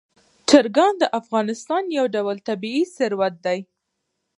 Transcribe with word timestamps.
چرګان 0.49 0.93
د 0.99 1.03
افغانستان 1.19 1.83
یو 1.97 2.05
ډول 2.15 2.37
طبعي 2.47 2.81
ثروت 2.95 3.33
دی. 3.45 3.59